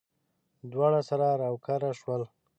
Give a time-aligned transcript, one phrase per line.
[0.71, 2.21] دواړه سره راوکاره شول.